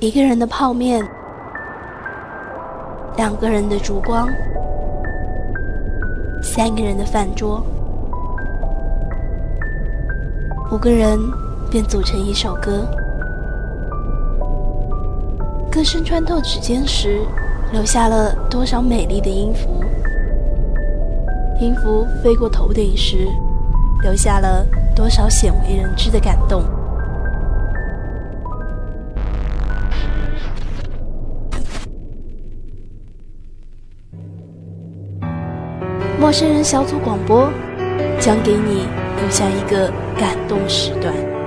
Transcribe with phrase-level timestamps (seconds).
[0.00, 1.04] 一个人的泡面，
[3.16, 4.28] 两个人的烛光，
[6.40, 7.60] 三个人的饭桌，
[10.70, 11.18] 五个人
[11.68, 12.86] 便组成一首歌。
[15.68, 17.20] 歌声穿透指尖时，
[17.72, 19.82] 留下了多少美丽的音符？
[21.58, 23.26] 音符飞过头顶时，
[24.02, 26.62] 留下了多少鲜为人知的感动？
[36.20, 37.48] 陌生人小组广播
[38.18, 38.86] 将给你
[39.20, 41.37] 留下一个感动时段。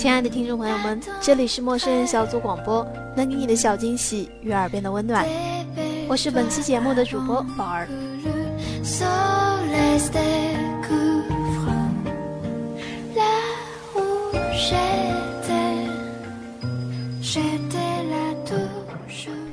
[0.00, 2.82] 亲爱的听众朋友们，这里是陌生人小组广播，
[3.14, 5.26] 能给你的小惊喜与耳边的温暖。
[6.08, 7.86] 我是本期节目的主播宝儿。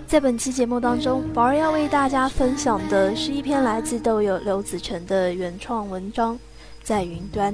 [0.08, 6.40] 在本期节目当中，宝儿要为大家分享的是一篇来自豆友刘子成的原创文章，
[6.84, 7.53] 在云端。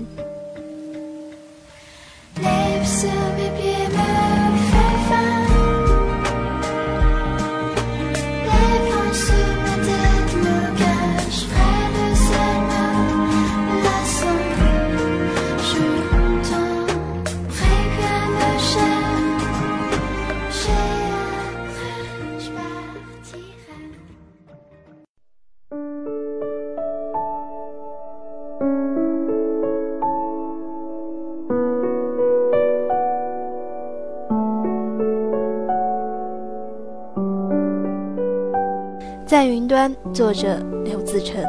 [39.34, 41.44] 在云端，作者刘自成。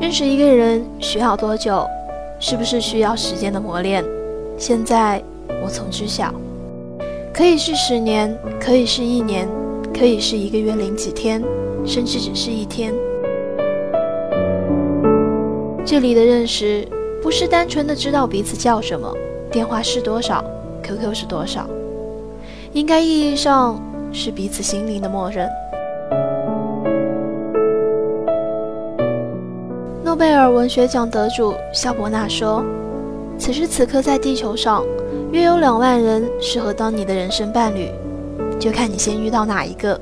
[0.00, 1.84] 认识一个人需要多久？
[2.38, 4.04] 是不是需要时间的磨练？
[4.56, 5.20] 现在
[5.64, 6.32] 我从知晓，
[7.34, 9.48] 可以是十年，可以是一年，
[9.92, 11.42] 可以是一个月零几天，
[11.84, 12.94] 甚至只是一天。
[15.84, 16.86] 这里的认识，
[17.20, 19.12] 不是单纯的知道彼此叫什么。
[19.50, 20.44] 电话是多少
[20.82, 21.66] ？QQ 是多少？
[22.72, 23.80] 应该意义上
[24.12, 25.48] 是彼此心灵的默认。
[30.04, 32.62] 诺贝尔文学奖得主肖伯纳说
[33.38, 34.84] ：“此时此刻在地球上，
[35.32, 37.90] 约有两万人适合当你的人生伴侣，
[38.58, 39.98] 就看你先遇到哪一个。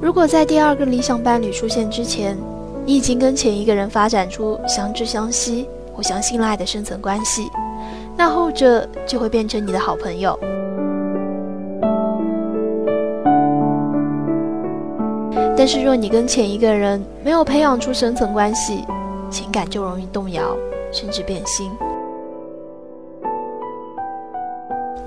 [0.00, 2.36] 如果在第二个理想伴侣出现之前，
[2.84, 5.68] 你已经跟前一个人发展出相知相惜。”
[6.00, 7.50] 互相信赖的深层关系，
[8.16, 10.34] 那后者就会变成你的好朋友。
[15.54, 18.82] 但是若你跟前一个人没有培养出深层关系，
[19.28, 20.56] 情感就容易动摇，
[20.90, 21.70] 甚至变心。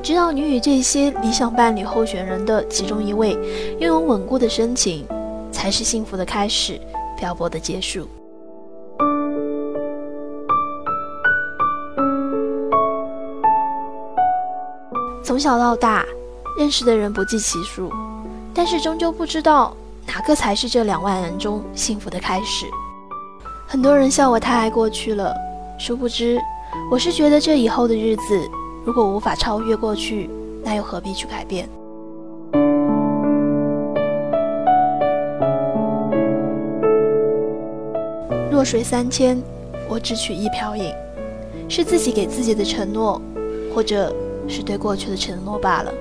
[0.03, 3.31] 直到你与这些理想伴侣候选人的其中一位
[3.79, 5.07] 拥有稳固的深情，
[5.51, 6.79] 才是幸福的开始，
[7.17, 8.07] 漂泊的结束。
[15.23, 16.05] 从小到大，
[16.57, 17.89] 认识的人不计其数，
[18.53, 19.75] 但是终究不知道
[20.05, 22.65] 哪个才是这两万人中幸福的开始。
[23.65, 25.33] 很多人笑我太爱过去了，
[25.79, 26.37] 殊不知，
[26.91, 28.37] 我是觉得这以后的日子，
[28.83, 30.29] 如果无法超越过去，
[30.61, 31.69] 那又何必去改变？
[38.51, 39.41] 弱水三千，
[39.87, 40.93] 我只取一瓢饮，
[41.69, 43.21] 是自己给自己的承诺，
[43.73, 44.13] 或者。
[44.47, 45.91] 是对过去的承诺罢了。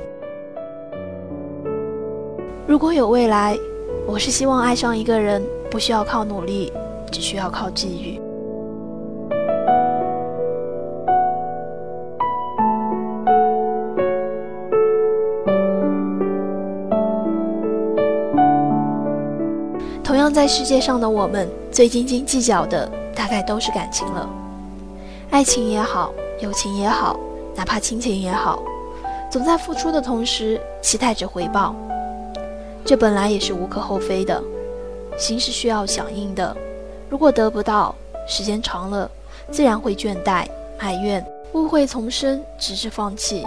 [2.66, 3.56] 如果有未来，
[4.06, 6.72] 我是希望爱上一个人不需要靠努力，
[7.10, 8.20] 只需要靠际遇。
[20.02, 24.28] 同样，在世界上的我们，最斤斤计较的大概都是感情了，
[25.30, 27.18] 爱情也好，友情也好。
[27.54, 28.62] 哪怕亲情也好，
[29.30, 31.74] 总在付出的同时期待着回报，
[32.84, 34.42] 这本来也是无可厚非的。
[35.18, 36.56] 心是需要响应的，
[37.10, 37.94] 如果得不到，
[38.26, 39.10] 时间长了，
[39.50, 40.46] 自然会倦怠、
[40.80, 43.44] 埋怨、误会丛生，直至放弃。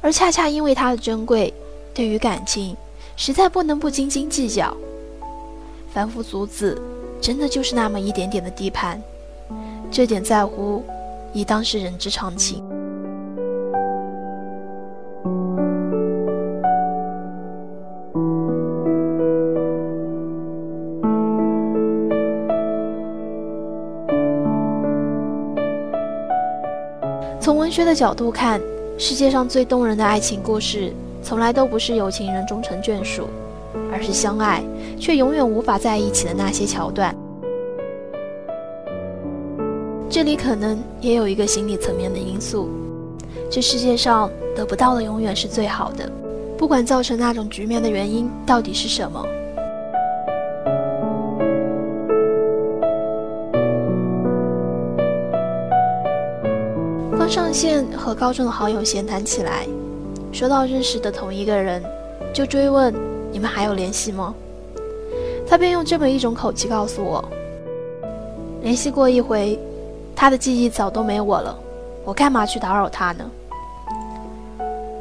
[0.00, 1.52] 而恰恰因为它的珍贵，
[1.92, 2.76] 对于感情，
[3.16, 4.72] 实在不能不斤斤计较。
[5.92, 6.80] 凡夫俗子，
[7.20, 9.02] 真的就是那么一点点的地盘，
[9.90, 10.84] 这点在乎，
[11.32, 12.62] 以当是人之常情。
[27.40, 28.60] 从文学的角度看，
[28.96, 30.92] 世界上最动人的爱情故事，
[31.22, 33.28] 从来都不是有情人终成眷属，
[33.92, 34.62] 而是相爱
[34.98, 37.12] 却永远无法在一起的那些桥段。
[40.22, 42.68] 这里可能也有一个心理层面的因素：
[43.50, 46.08] 这世界上得不到的永远是最好的，
[46.56, 49.26] 不管造成那种局面的原因到底是什么。
[57.18, 59.66] 刚上线和高中的好友闲谈起来，
[60.30, 61.82] 说到认识的同一个人，
[62.32, 62.94] 就追问
[63.32, 64.32] ：“你们还有联系吗？”
[65.48, 67.24] 他便用这么一种口气告诉我
[68.62, 69.58] ：“联系过一回，
[70.14, 71.58] 他的记忆早都没我了，
[72.04, 73.30] 我干嘛去打扰他呢？”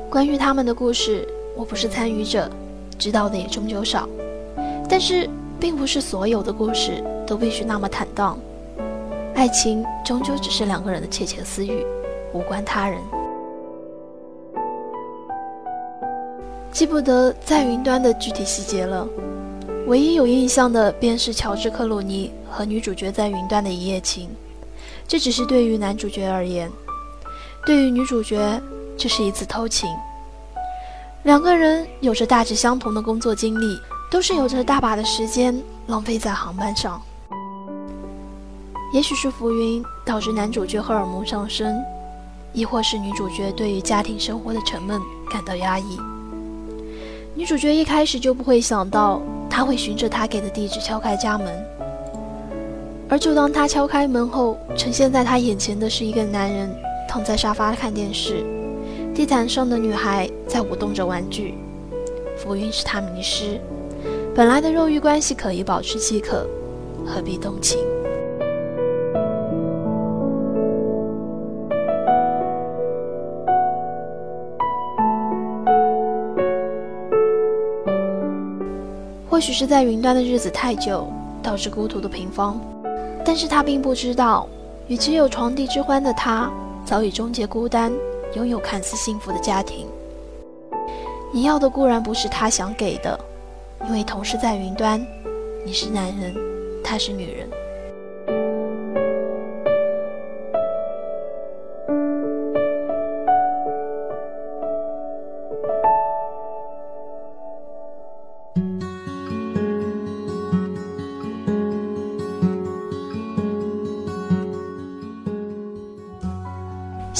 [0.09, 2.49] 关于他们的故事，我不是参与者，
[2.99, 4.09] 知道的也终究少。
[4.89, 5.29] 但是，
[5.59, 8.37] 并不是所有的故事都必须那么坦荡，
[9.35, 11.85] 爱情终究只是两个人的窃窃私语。
[12.33, 12.99] 无关他人，
[16.71, 19.07] 记不得在云端的具体细节了。
[19.87, 24.29] 唯一有印象的便是乔治·克鲁尼和女主角在云端的一夜情。
[25.11, 26.71] 这只是对于男主角而言，
[27.65, 28.61] 对于女主角，
[28.97, 29.89] 这是一次偷情。
[31.23, 33.77] 两个人有着大致相同的工作经历，
[34.09, 37.01] 都是有着大把的时间浪费在航班上。
[38.93, 41.77] 也许是浮云导致男主角荷尔蒙上升。
[42.53, 45.99] 亦或是女主角对于家庭生活的沉闷感到压抑。
[47.35, 51.65] 女主角一开始就不会想到他会循着他给的地址敲开家门，
[53.11, 56.73] 而就当他敲开门后，呈现在他眼前的是一个男人
[57.09, 58.41] 躺在沙发看电视，
[59.13, 61.55] 地毯上的女孩在舞动着玩具。
[62.37, 63.59] 浮云使他迷失，
[64.33, 66.47] 本来的肉欲关系可以保持饥渴，
[67.05, 67.77] 何必动情？
[79.29, 81.05] 或许是在云端的日子太久，
[81.43, 82.57] 导致孤独的平方，
[83.23, 84.47] 但是他并不知道，
[84.87, 86.51] 与其有床笫之欢的他，
[86.85, 87.91] 早已终结孤单，
[88.35, 89.87] 拥有看似幸福的家庭。
[91.31, 93.17] 你要的固然不是他想给的，
[93.87, 95.05] 因为同是在云端，
[95.65, 96.35] 你是男人，
[96.83, 97.47] 他是女人。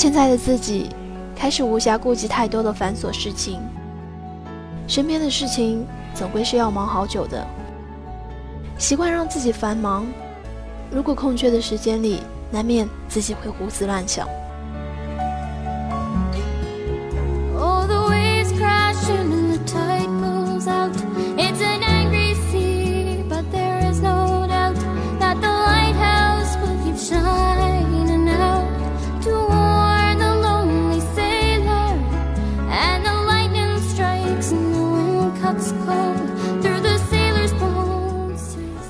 [0.01, 0.89] 现在的自己，
[1.35, 3.61] 开始无暇顾及太多的繁琐事情。
[4.87, 5.85] 身边的事情
[6.15, 7.45] 总归是要忙好久的，
[8.79, 10.07] 习惯让自己繁忙。
[10.89, 14.27] 如果空缺的时间里，难免自己会胡思乱想。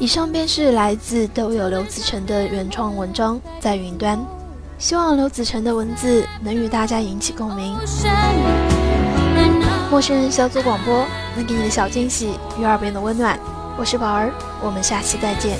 [0.01, 4.19] 以上便是来自都有刘子成的原创文章，在云端。
[4.79, 7.77] 希望刘子成的文字能与大家引起共鸣。
[9.91, 11.05] 陌生人小组广播，
[11.35, 13.37] 能给你的小惊喜与耳边的温暖。
[13.77, 14.33] 我是宝儿，
[14.65, 15.59] 我们下期再见。